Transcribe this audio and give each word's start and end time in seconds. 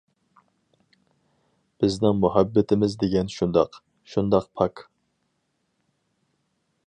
بىزنىڭ 1.83 2.17
مۇھەببىتىمىز 2.23 2.95
دېگەن 3.03 3.29
شۇنداق. 3.35 3.79
شۇنداق 4.13 4.49
پاك! 4.61 4.85